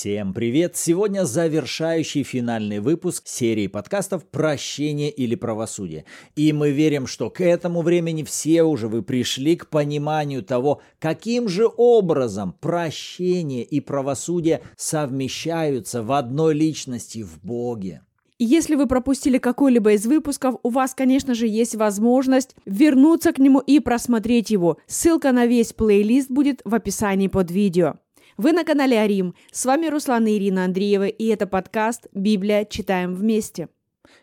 [0.00, 0.78] Всем привет!
[0.78, 6.06] Сегодня завершающий финальный выпуск серии подкастов «Прощение или правосудие».
[6.36, 11.50] И мы верим, что к этому времени все уже вы пришли к пониманию того, каким
[11.50, 18.00] же образом прощение и правосудие совмещаются в одной личности в Боге.
[18.38, 23.58] Если вы пропустили какой-либо из выпусков, у вас, конечно же, есть возможность вернуться к нему
[23.58, 24.78] и просмотреть его.
[24.86, 27.96] Ссылка на весь плейлист будет в описании под видео.
[28.42, 29.34] Вы на канале Арим.
[29.52, 32.64] С вами Руслан и Ирина Андреева, и это подкаст «Библия.
[32.64, 33.68] Читаем вместе».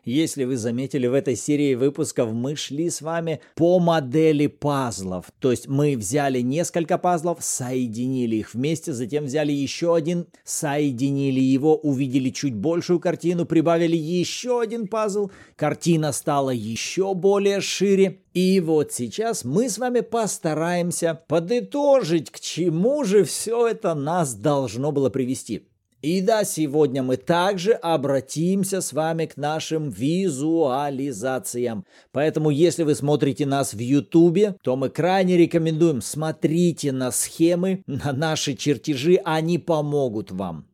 [0.07, 5.25] Если вы заметили, в этой серии выпусков мы шли с вами по модели пазлов.
[5.41, 11.75] То есть мы взяли несколько пазлов, соединили их вместе, затем взяли еще один, соединили его,
[11.75, 18.21] увидели чуть большую картину, прибавили еще один пазл, картина стала еще более шире.
[18.33, 24.93] И вот сейчас мы с вами постараемся подытожить, к чему же все это нас должно
[24.93, 25.67] было привести.
[26.01, 31.85] И да, сегодня мы также обратимся с вами к нашим визуализациям.
[32.11, 38.13] Поэтому, если вы смотрите нас в Ютубе, то мы крайне рекомендуем смотрите на схемы, на
[38.13, 40.67] наши чертежи, они помогут вам.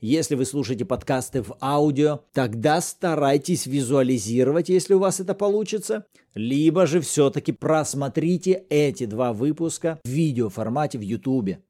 [0.00, 6.06] Если вы слушаете подкасты в аудио, тогда старайтесь визуализировать, если у вас это получится.
[6.34, 11.60] Либо же все-таки просмотрите эти два выпуска в видеоформате в Ютубе.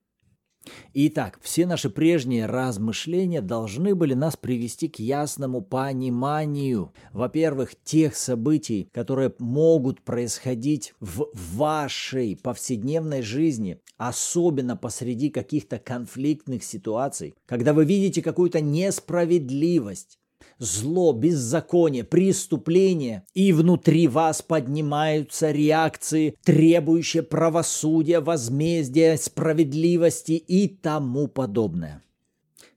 [0.93, 8.89] Итак, все наши прежние размышления должны были нас привести к ясному пониманию, во-первых, тех событий,
[8.93, 18.23] которые могут происходить в вашей повседневной жизни, особенно посреди каких-то конфликтных ситуаций, когда вы видите
[18.23, 20.20] какую-то несправедливость,
[20.61, 32.03] зло, беззаконие, преступление, и внутри вас поднимаются реакции, требующие правосудия, возмездия, справедливости и тому подобное.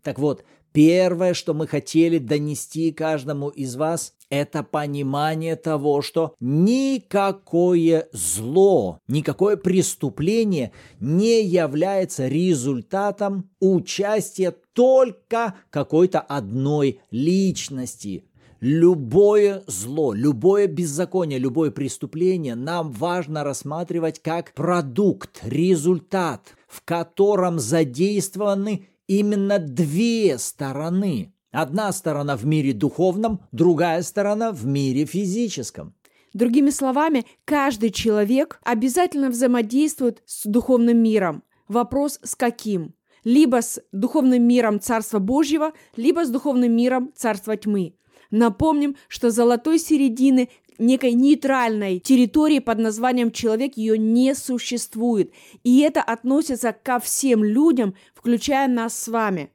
[0.02, 8.08] Так вот, первое, что мы хотели донести каждому из вас, это понимание того, что никакое
[8.12, 18.26] зло, никакое преступление не является результатом участия только какой-то одной личности.
[18.60, 28.88] Любое зло, любое беззаконие, любое преступление нам важно рассматривать как продукт, результат, в котором задействованы
[29.06, 31.33] именно две стороны.
[31.54, 35.94] Одна сторона в мире духовном, другая сторона в мире физическом.
[36.34, 41.44] Другими словами, каждый человек обязательно взаимодействует с духовным миром.
[41.68, 42.96] Вопрос с каким?
[43.24, 47.94] Либо с духовным миром Царства Божьего, либо с духовным миром Царства Тьмы.
[48.32, 50.50] Напомним, что золотой середины
[50.80, 55.32] некой нейтральной территории под названием человек ее не существует.
[55.64, 59.52] И это относится ко всем людям, включая нас с вами.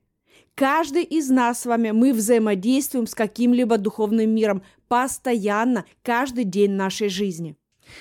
[0.59, 7.09] Каждый из нас с вами, мы взаимодействуем с каким-либо духовным миром постоянно, каждый день нашей
[7.09, 7.55] жизни.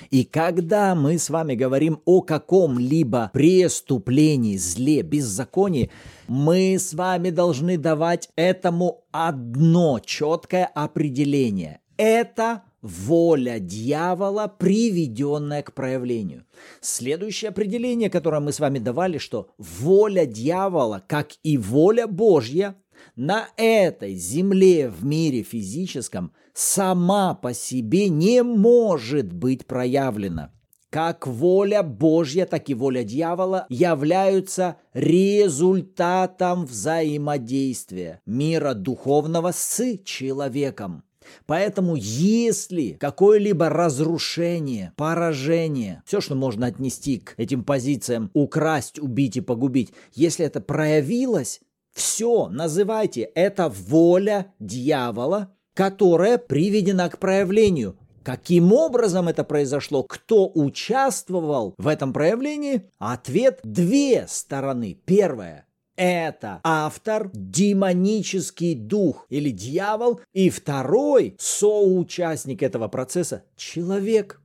[0.09, 5.91] И когда мы с вами говорим о каком-либо преступлении, зле, беззаконии,
[6.27, 11.81] мы с вами должны давать этому одно четкое определение.
[11.95, 16.45] Это воля дьявола, приведенная к проявлению.
[16.81, 22.75] Следующее определение, которое мы с вами давали, что воля дьявола, как и воля Божья,
[23.15, 30.51] на этой земле в мире физическом сама по себе не может быть проявлена.
[30.89, 41.03] Как воля Божья, так и воля дьявола являются результатом взаимодействия мира духовного с человеком.
[41.45, 49.41] Поэтому если какое-либо разрушение, поражение, все, что можно отнести к этим позициям украсть, убить и
[49.41, 51.61] погубить, если это проявилось,
[51.93, 57.97] все, называйте это воля дьявола, которая приведена к проявлению.
[58.23, 60.03] Каким образом это произошло?
[60.03, 62.83] Кто участвовал в этом проявлении?
[62.97, 64.99] Ответ– две стороны.
[65.05, 65.66] Первое
[65.97, 74.39] это автор демонический дух или дьявол, и второй соучастник этого процесса– человек.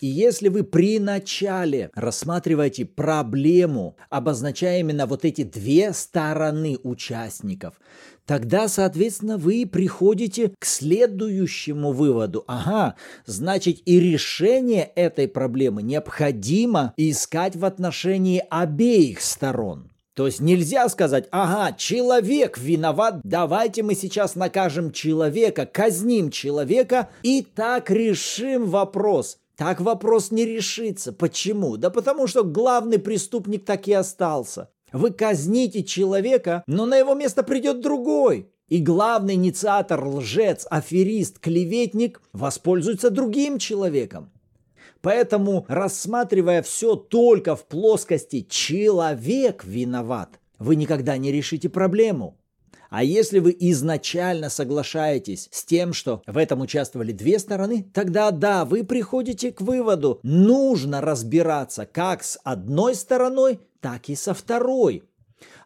[0.00, 7.74] И если вы при начале рассматриваете проблему, обозначая именно вот эти две стороны участников,
[8.26, 12.44] тогда, соответственно, вы приходите к следующему выводу.
[12.46, 19.90] Ага, значит и решение этой проблемы необходимо искать в отношении обеих сторон.
[20.14, 27.42] То есть нельзя сказать, ага, человек виноват, давайте мы сейчас накажем человека, казним человека и
[27.42, 29.38] так решим вопрос.
[29.56, 31.12] Так вопрос не решится.
[31.12, 31.76] Почему?
[31.76, 34.70] Да потому что главный преступник так и остался.
[34.92, 38.48] Вы казните человека, но на его место придет другой.
[38.68, 44.30] И главный инициатор, лжец, аферист, клеветник воспользуется другим человеком.
[45.04, 52.38] Поэтому, рассматривая все только в плоскости «человек виноват», вы никогда не решите проблему.
[52.88, 58.64] А если вы изначально соглашаетесь с тем, что в этом участвовали две стороны, тогда да,
[58.64, 65.04] вы приходите к выводу, нужно разбираться как с одной стороной, так и со второй.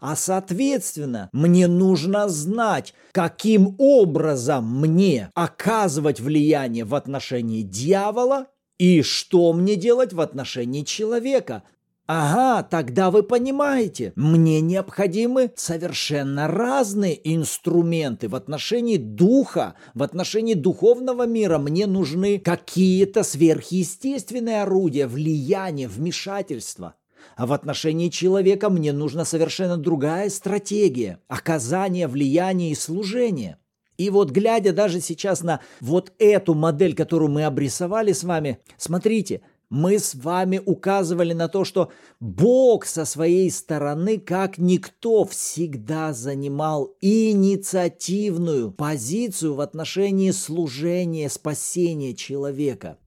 [0.00, 8.49] А соответственно, мне нужно знать, каким образом мне оказывать влияние в отношении дьявола
[8.79, 11.65] и что мне делать в отношении человека.
[12.07, 21.27] Ага, тогда вы понимаете, мне необходимы совершенно разные инструменты в отношении духа, в отношении духовного
[21.27, 21.59] мира.
[21.59, 26.95] Мне нужны какие-то сверхъестественные орудия, влияния, вмешательства.
[27.37, 33.59] А в отношении человека мне нужна совершенно другая стратегия оказания влияния и служения.
[33.99, 39.43] И вот глядя даже сейчас на вот эту модель, которую мы обрисовали с вами, смотрите,
[39.71, 41.91] мы с вами указывали на то, что
[42.21, 52.99] Бог со своей стороны, как никто, всегда занимал инициативную позицию в отношении служения, спасения человека.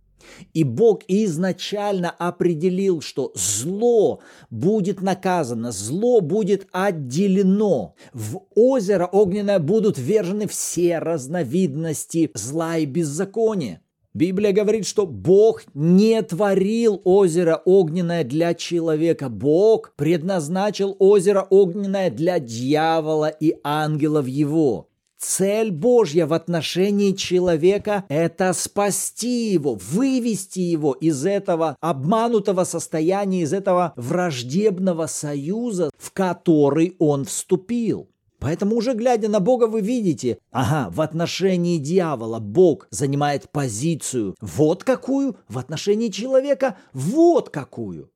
[0.53, 7.95] И Бог изначально определил, что зло будет наказано, зло будет отделено.
[8.13, 13.81] В озеро огненное будут вержены все разновидности зла и беззакония.
[14.13, 19.29] Библия говорит, что Бог не творил озеро огненное для человека.
[19.29, 24.90] Бог предназначил озеро огненное для дьявола и ангелов его.
[25.21, 33.53] Цель Божья в отношении человека– это спасти его, вывести его из этого обманутого состояния, из
[33.53, 38.09] этого враждебного союза, в который он вступил.
[38.39, 44.83] Поэтому уже глядя на Бога, вы видите, ага, в отношении дьявола Бог занимает позицию вот
[44.83, 48.09] какую, в отношении человека вот какую.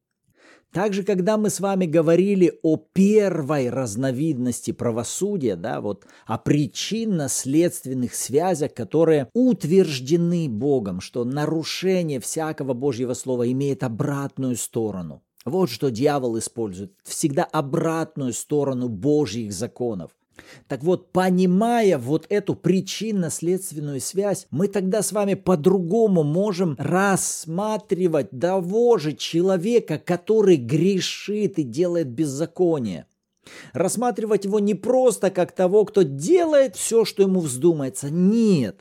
[0.76, 8.74] Также, когда мы с вами говорили о первой разновидности правосудия, да, вот о причинно-следственных связях,
[8.74, 15.24] которые утверждены Богом, что нарушение всякого Божьего Слова имеет обратную сторону.
[15.46, 16.92] Вот что дьявол использует.
[17.06, 20.12] Всегда обратную сторону Божьих законов.
[20.68, 28.98] Так вот, понимая вот эту причинно-следственную связь, мы тогда с вами по-другому можем рассматривать того
[28.98, 33.06] же человека, который грешит и делает беззаконие.
[33.74, 38.10] Рассматривать его не просто как того, кто делает все, что ему вздумается.
[38.10, 38.80] Нет.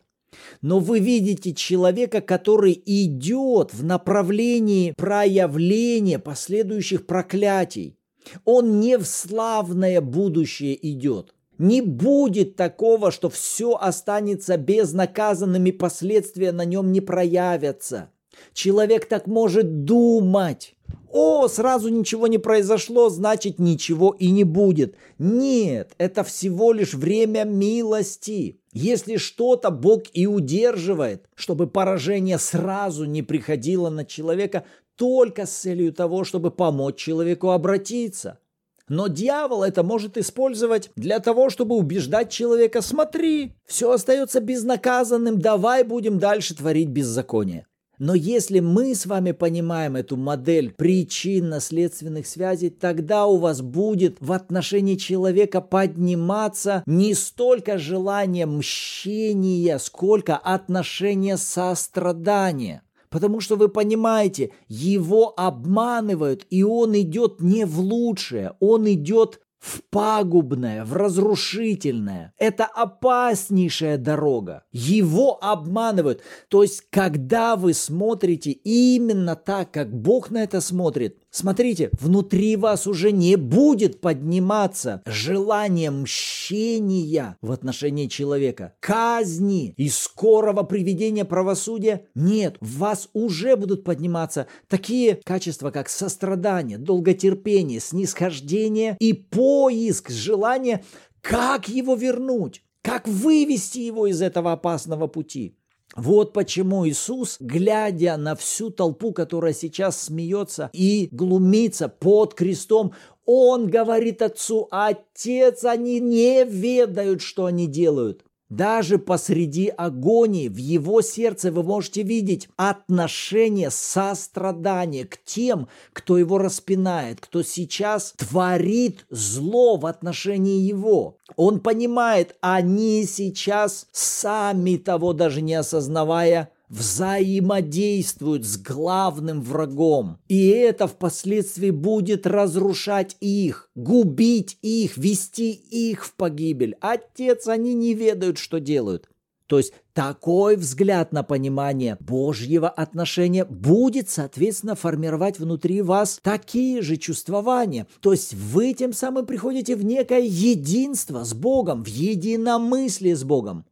[0.62, 7.97] Но вы видите человека, который идет в направлении проявления последующих проклятий.
[8.45, 11.33] Он не в славное будущее идет.
[11.59, 18.11] Не будет такого, что все останется безнаказанными, последствия на нем не проявятся.
[18.53, 20.75] Человек так может думать.
[21.11, 24.97] О, сразу ничего не произошло, значит ничего и не будет.
[25.19, 28.59] Нет, это всего лишь время милости.
[28.73, 34.65] Если что-то Бог и удерживает, чтобы поражение сразу не приходило на человека,
[34.97, 38.41] только с целью того, чтобы помочь человеку обратиться.
[38.88, 45.84] Но дьявол это может использовать для того, чтобы убеждать человека, смотри, все остается безнаказанным, давай
[45.84, 47.67] будем дальше творить беззаконие.
[47.98, 54.32] Но если мы с вами понимаем эту модель причинно-следственных связей, тогда у вас будет в
[54.32, 62.82] отношении человека подниматься не столько желание мщения, сколько отношение сострадания.
[63.15, 69.83] Потому что вы понимаете, его обманывают, и он идет не в лучшее, он идет в
[69.89, 72.35] пагубное, в разрушительное.
[72.39, 74.65] Это опаснейшая дорога.
[74.73, 76.23] Его обманывают.
[76.49, 82.86] То есть, когда вы смотрите именно так, как Бог на это смотрит, Смотрите, внутри вас
[82.86, 92.06] уже не будет подниматься желание мщения в отношении человека, казни и скорого приведения правосудия.
[92.14, 100.84] Нет, в вас уже будут подниматься такие качества, как сострадание, долготерпение, снисхождение и поиск желания,
[101.20, 105.56] как его вернуть, как вывести его из этого опасного пути.
[105.96, 112.93] Вот почему Иисус, глядя на всю толпу, которая сейчас смеется и глумится под крестом,
[113.27, 118.23] он говорит отцу, отец, они не ведают, что они делают.
[118.51, 126.36] Даже посреди агонии в его сердце вы можете видеть отношение сострадания к тем, кто его
[126.39, 131.17] распинает, кто сейчас творит зло в отношении его.
[131.36, 140.19] Он понимает, они сейчас сами того даже не осознавая, взаимодействуют с главным врагом.
[140.29, 146.77] И это впоследствии будет разрушать их, губить их, вести их в погибель.
[146.81, 149.09] Отец, они не ведают, что делают.
[149.47, 156.97] То есть такой взгляд на понимание Божьего отношения будет, соответственно, формировать внутри вас такие же
[156.97, 157.87] чувствования.
[158.01, 163.67] То есть вы тем самым приходите в некое единство с Богом, в единомыслие с Богом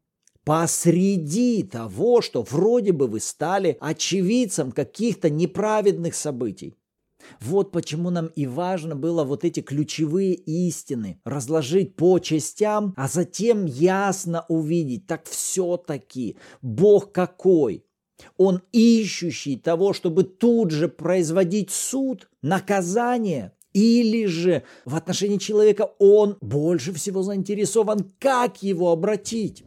[0.45, 6.75] посреди того, что вроде бы вы стали очевидцем каких-то неправедных событий.
[7.41, 13.65] Вот почему нам и важно было вот эти ключевые истины разложить по частям, а затем
[13.65, 17.85] ясно увидеть, так все-таки Бог какой?
[18.37, 26.37] Он ищущий того, чтобы тут же производить суд, наказание, или же в отношении человека он
[26.41, 29.65] больше всего заинтересован, как его обратить.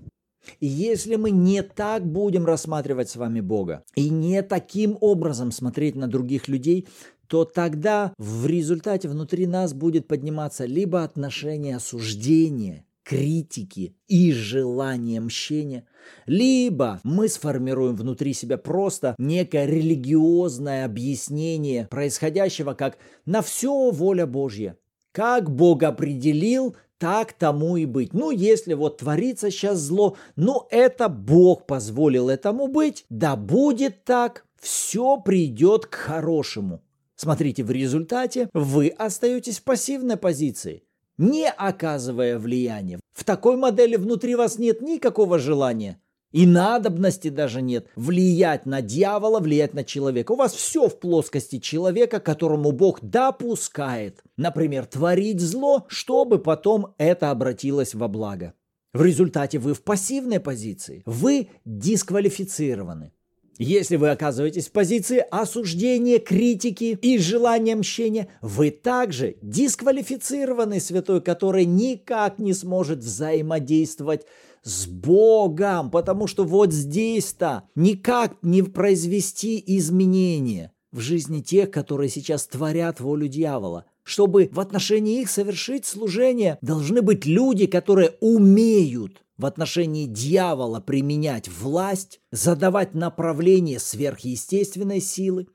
[0.60, 5.96] И если мы не так будем рассматривать с вами Бога и не таким образом смотреть
[5.96, 6.88] на других людей,
[7.28, 15.86] то тогда в результате внутри нас будет подниматься либо отношение осуждения, критики и желание мщения,
[16.26, 24.78] либо мы сформируем внутри себя просто некое религиозное объяснение происходящего как «на все воля Божья».
[25.12, 28.14] Как Бог определил, так тому и быть.
[28.14, 34.46] Ну, если вот творится сейчас зло, ну, это Бог позволил этому быть, да будет так,
[34.60, 36.82] все придет к хорошему.
[37.16, 40.84] Смотрите, в результате вы остаетесь в пассивной позиции,
[41.18, 43.00] не оказывая влияния.
[43.14, 46.00] В такой модели внутри вас нет никакого желания
[46.36, 50.34] и надобности даже нет влиять на дьявола, влиять на человека.
[50.34, 57.32] У вас все в плоскости человека, которому Бог допускает, например, творить зло, чтобы потом это
[57.32, 58.54] обратилось во благо.
[58.94, 63.14] В результате вы в пассивной позиции, вы дисквалифицированы.
[63.58, 71.64] Если вы оказываетесь в позиции осуждения, критики и желания мщения, вы также дисквалифицированы святой, который
[71.64, 74.26] никак не сможет взаимодействовать
[74.66, 82.48] с Богом, потому что вот здесь-то никак не произвести изменения в жизни тех, которые сейчас
[82.48, 83.86] творят волю дьявола.
[84.04, 91.48] Чтобы в отношении их совершить служение, должны быть люди, которые умеют в отношении дьявола применять
[91.50, 95.48] власть, задавать направление сверхъестественной силы,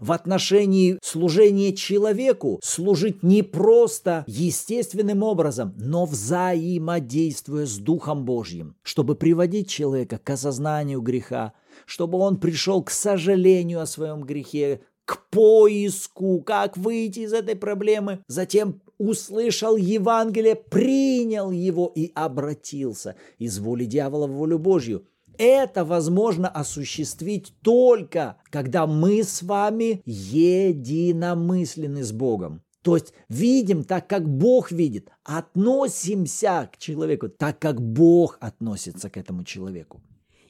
[0.00, 9.14] в отношении служения человеку служить не просто естественным образом, но взаимодействуя с Духом Божьим, чтобы
[9.14, 11.52] приводить человека к осознанию греха,
[11.84, 18.20] чтобы он пришел к сожалению о своем грехе, к поиску, как выйти из этой проблемы,
[18.26, 25.06] затем услышал Евангелие, принял его и обратился из воли дьявола в волю Божью–
[25.38, 32.62] это возможно осуществить только, когда мы с вами единомысленны с Богом.
[32.82, 39.16] То есть видим так, как Бог видит, относимся к человеку так, как Бог относится к
[39.16, 40.00] этому человеку.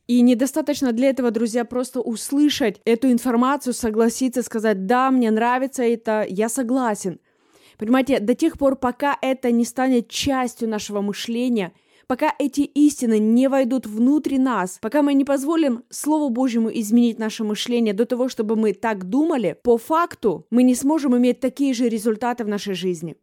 [0.06, 6.26] И недостаточно для этого, друзья, просто услышать эту информацию, согласиться, сказать, да, мне нравится это,
[6.28, 7.18] я согласен.
[7.78, 11.72] Понимаете, до тех пор, пока это не станет частью нашего мышления–
[12.06, 17.44] пока эти истины не войдут внутрь нас, пока мы не позволим Слову Божьему изменить наше
[17.44, 21.88] мышление до того, чтобы мы так думали, по факту мы не сможем иметь такие же
[21.88, 23.16] результаты в нашей жизни.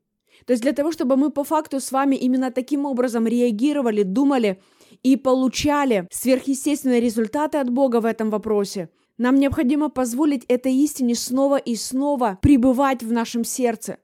[0.46, 4.62] То есть для того, чтобы мы по факту с вами именно таким образом реагировали, думали
[5.04, 11.58] и получали сверхъестественные результаты от Бога в этом вопросе, нам необходимо позволить этой истине снова
[11.58, 13.98] и снова пребывать в нашем сердце.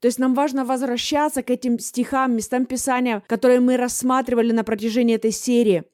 [0.00, 5.14] То есть нам важно возвращаться к этим стихам, местам Писания, которые мы рассматривали на протяжении
[5.14, 5.84] этой серии.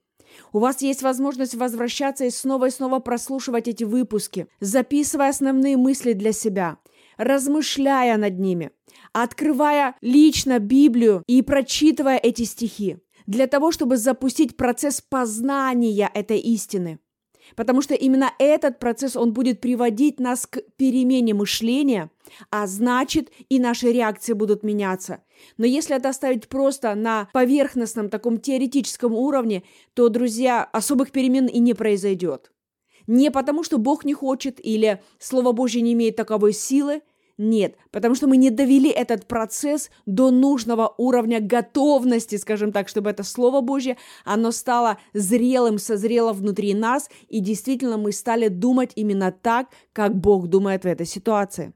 [0.53, 6.13] У вас есть возможность возвращаться и снова и снова прослушивать эти выпуски, записывая основные мысли
[6.13, 6.79] для себя,
[7.17, 8.71] размышляя над ними,
[9.13, 17.01] открывая лично Библию и прочитывая эти стихи, для того, чтобы запустить процесс познания этой истины–
[17.55, 22.11] Потому что именно этот процесс, он будет приводить нас к перемене мышления,
[22.51, 25.23] а значит и наши реакции будут меняться.
[25.57, 29.63] Но если это оставить просто на поверхностном таком теоретическом уровне,
[29.95, 32.51] то, друзья, особых перемен и не произойдет.
[33.07, 37.03] Не потому, что Бог не хочет или Слово Божье не имеет таковой силы.
[37.39, 43.11] Нет, потому что мы не довели этот процесс до нужного уровня готовности, скажем так, чтобы
[43.11, 49.33] это Слово Божье, оно стало зрелым, созрело внутри нас, и действительно мы стали думать именно
[49.33, 51.75] так, как Бог думает в этой ситуации.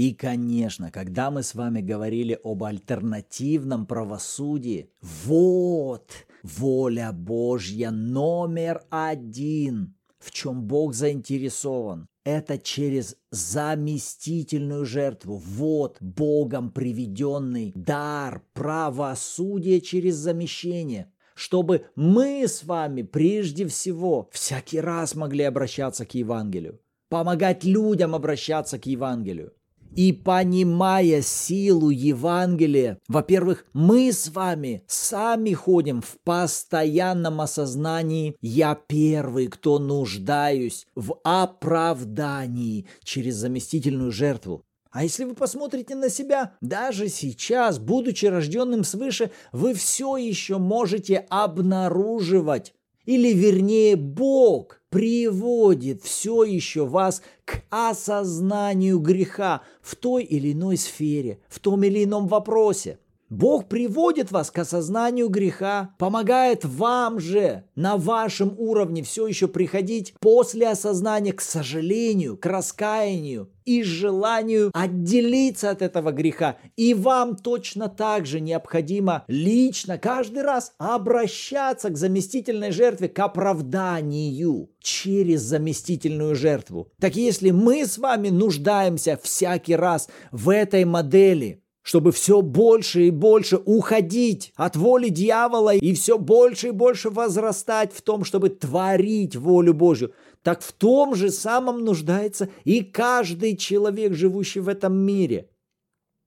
[0.00, 4.88] И, конечно, когда мы с вами говорили об альтернативном правосудии,
[5.26, 6.10] вот
[6.42, 15.36] воля Божья номер один, в чем Бог заинтересован это через заместительную жертву.
[15.36, 25.14] Вот Богом приведенный дар правосудия через замещение чтобы мы с вами прежде всего всякий раз
[25.14, 29.52] могли обращаться к Евангелию, помогать людям обращаться к Евангелию.
[29.94, 39.48] И понимая силу Евангелия, во-первых, мы с вами сами ходим в постоянном осознании «я первый,
[39.48, 44.64] кто нуждаюсь в оправдании через заместительную жертву».
[44.92, 51.18] А если вы посмотрите на себя, даже сейчас, будучи рожденным свыше, вы все еще можете
[51.30, 60.76] обнаруживать или вернее Бог приводит все еще вас к осознанию греха в той или иной
[60.76, 62.98] сфере, в том или ином вопросе.
[63.30, 70.14] Бог приводит вас к осознанию греха, помогает вам же на вашем уровне все еще приходить
[70.18, 76.56] после осознания к сожалению, к раскаянию и желанию отделиться от этого греха.
[76.74, 84.70] И вам точно так же необходимо лично каждый раз обращаться к заместительной жертве, к оправданию
[84.80, 86.88] через заместительную жертву.
[86.98, 93.10] Так если мы с вами нуждаемся всякий раз в этой модели, чтобы все больше и
[93.10, 99.36] больше уходить от воли дьявола и все больше и больше возрастать в том, чтобы творить
[99.36, 105.48] волю Божью, так в том же самом нуждается и каждый человек, живущий в этом мире.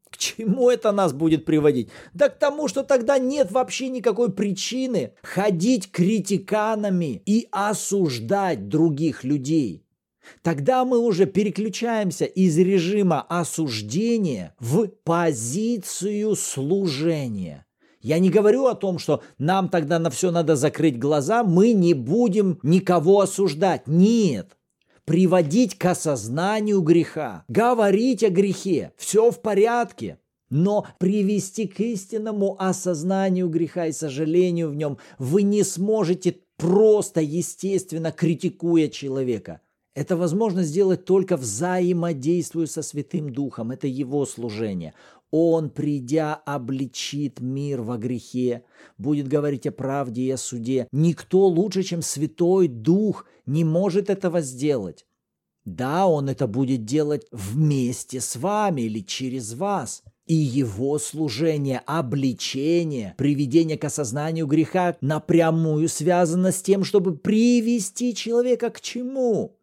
[0.10, 1.90] К чему это нас будет приводить?
[2.14, 9.83] Да к тому, что тогда нет вообще никакой причины ходить критиканами и осуждать других людей.
[10.42, 17.66] Тогда мы уже переключаемся из режима осуждения в позицию служения.
[18.02, 21.94] Я не говорю о том, что нам тогда на все надо закрыть глаза, мы не
[21.94, 23.88] будем никого осуждать.
[23.88, 24.58] Нет.
[25.06, 30.20] Приводить к осознанию греха, говорить о грехе, все в порядке.
[30.50, 38.12] Но привести к истинному осознанию греха и сожалению в нем вы не сможете просто естественно
[38.12, 39.62] критикуя человека.
[39.96, 43.72] Это возможно сделать только взаимодействуя со Святым Духом.
[43.72, 44.94] Это Его служение.
[45.30, 48.64] Он, придя, обличит мир во грехе,
[48.98, 50.88] будет говорить о правде и о суде.
[50.92, 55.06] Никто лучше, чем Святой Дух, не может этого сделать.
[55.66, 60.04] Да, Он это будет делать вместе с вами или через вас.
[60.26, 68.70] И его служение, обличение, приведение к осознанию греха напрямую связано с тем, чтобы привести человека
[68.70, 69.58] к чему?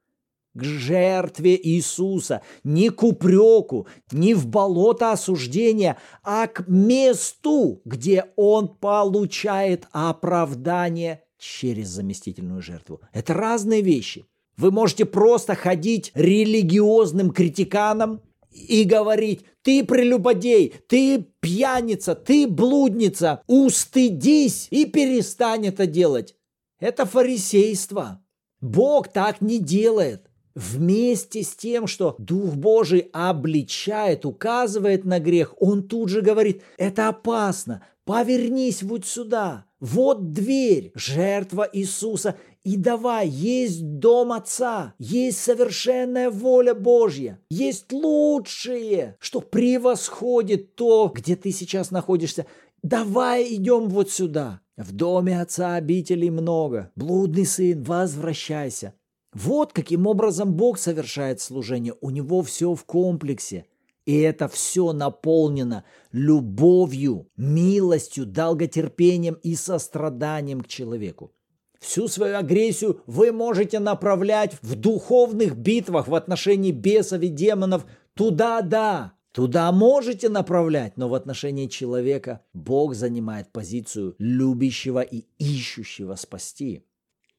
[0.55, 8.69] К жертве Иисуса, не к упреку, не в болото осуждения, а к месту, где Он
[8.69, 13.01] получает оправдание через заместительную жертву.
[13.13, 14.27] Это разные вещи.
[14.57, 24.67] Вы можете просто ходить религиозным критиканом и говорить, ты прелюбодей, ты пьяница, ты блудница, устыдись
[24.71, 26.35] и перестань это делать.
[26.79, 28.23] Это фарисейство.
[28.61, 30.30] Бог так не делает.
[30.61, 37.09] Вместе с тем, что Дух Божий обличает, указывает на грех, он тут же говорит, это
[37.09, 46.29] опасно, повернись вот сюда, вот дверь, жертва Иисуса, и давай, есть дом Отца, есть совершенная
[46.29, 52.45] воля Божья, есть лучшее, что превосходит то, где ты сейчас находишься.
[52.83, 54.61] Давай идем вот сюда.
[54.77, 56.91] В доме Отца обителей много.
[56.97, 58.93] Блудный сын, возвращайся.
[59.33, 61.95] Вот каким образом Бог совершает служение.
[62.01, 63.67] У него все в комплексе.
[64.07, 71.33] И это все наполнено любовью, милостью, долготерпением и состраданием к человеку.
[71.79, 77.87] Всю свою агрессию вы можете направлять в духовных битвах в отношении бесов и демонов.
[78.15, 86.17] Туда да, туда можете направлять, но в отношении человека Бог занимает позицию любящего и ищущего
[86.17, 86.85] спасти.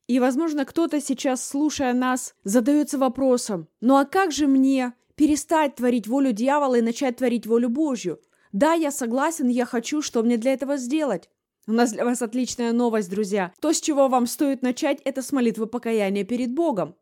[0.07, 6.07] И, возможно, кто-то сейчас, слушая нас, задается вопросом, ну а как же мне перестать творить
[6.07, 8.19] волю дьявола и начать творить волю Божью?
[8.51, 11.29] Да, я согласен, я хочу, что мне для этого сделать?
[11.67, 13.53] У нас для вас отличная новость, друзья.
[13.61, 16.95] То, с чего вам стоит начать, это с молитвы покаяния перед Богом.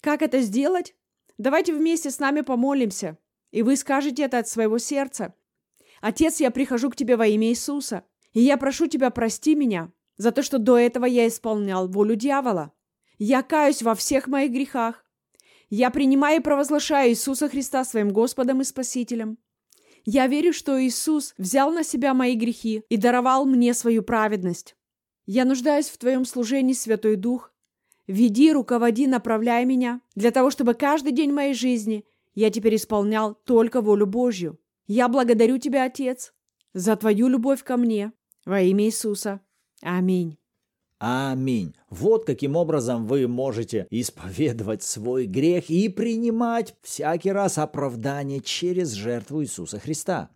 [0.00, 0.94] Как это сделать?
[1.38, 3.18] Давайте вместе с нами помолимся.
[3.52, 5.34] И вы скажете это от своего сердца.
[6.00, 10.32] Отец, я прихожу к тебе во имя Иисуса, и я прошу тебя, прости меня за
[10.32, 12.72] то, что до этого я исполнял волю дьявола.
[13.18, 15.04] Я каюсь во всех моих грехах.
[15.68, 19.38] Я принимаю и провозглашаю Иисуса Христа своим Господом и Спасителем.
[20.04, 24.76] Я верю, что Иисус взял на себя мои грехи и даровал мне свою праведность.
[25.26, 27.52] Я нуждаюсь в Твоем служении, Святой Дух.
[28.06, 33.80] Веди, руководи, направляй меня, для того, чтобы каждый день моей жизни я теперь исполнял только
[33.80, 34.60] волю Божью.
[34.86, 36.32] Я благодарю Тебя, Отец,
[36.72, 38.12] за Твою любовь ко мне.
[38.44, 39.40] Во имя Иисуса.
[39.82, 40.38] Аминь.
[40.98, 41.74] Аминь.
[41.90, 49.42] Вот каким образом вы можете исповедовать свой грех и принимать всякий раз оправдание через жертву
[49.42, 50.30] Иисуса Христа.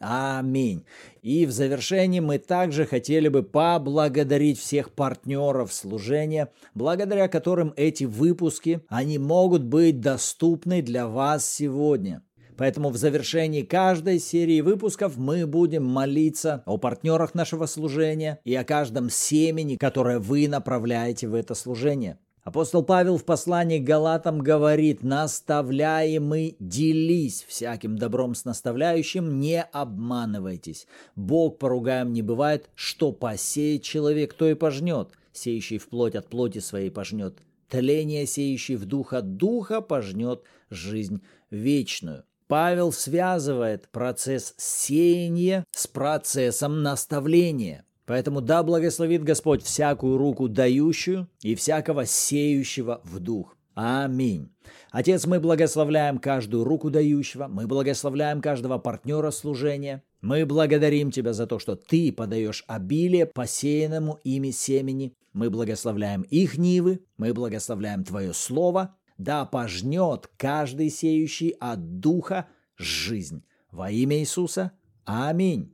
[0.00, 0.84] Аминь.
[1.22, 8.80] И в завершении мы также хотели бы поблагодарить всех партнеров служения, благодаря которым эти выпуски,
[8.88, 12.24] они могут быть доступны для вас сегодня.
[12.56, 18.64] Поэтому в завершении каждой серии выпусков мы будем молиться о партнерах нашего служения и о
[18.64, 22.18] каждом семени, которое вы направляете в это служение.
[22.44, 30.88] Апостол Павел в послании к Галатам говорит, наставляемый делись всяким добром с наставляющим, не обманывайтесь.
[31.14, 35.10] Бог поругаем не бывает, что посеет человек, то и пожнет.
[35.32, 37.38] Сеющий в плоть от плоти своей пожнет.
[37.68, 42.24] Тление, сеющий в дух от духа, пожнет жизнь вечную.
[42.52, 47.86] Павел связывает процесс сеяния с процессом наставления.
[48.04, 53.56] Поэтому да благословит Господь всякую руку дающую и всякого сеющего в дух.
[53.74, 54.52] Аминь.
[54.90, 60.02] Отец, мы благословляем каждую руку дающего, мы благословляем каждого партнера служения.
[60.20, 65.14] Мы благодарим Тебя за то, что Ты подаешь обилие посеянному ими семени.
[65.32, 73.44] Мы благословляем их нивы, мы благословляем Твое Слово, да пожнет каждый сеющий от Духа жизнь.
[73.70, 74.72] Во имя Иисуса.
[75.04, 75.72] Аминь.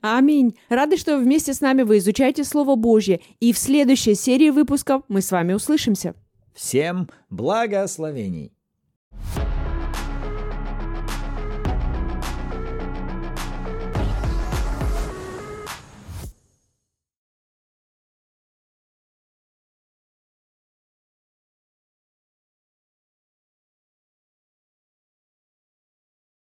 [0.00, 0.56] Аминь.
[0.68, 3.20] Рады, что вместе с нами вы изучаете Слово Божье.
[3.40, 6.14] И в следующей серии выпусков мы с вами услышимся.
[6.54, 8.52] Всем благословений.